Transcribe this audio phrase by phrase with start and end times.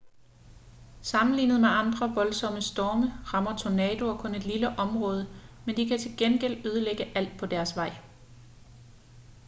[1.01, 5.27] sammenlignet med andre voldsomme storme rammer tornadoer kun et lille område
[5.65, 7.95] men de kan til gengæld ødelægge alt på deres vej